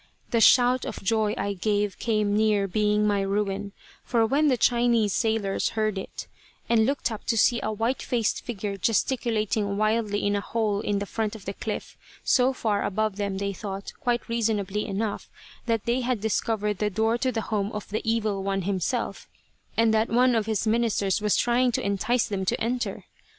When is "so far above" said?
12.23-13.17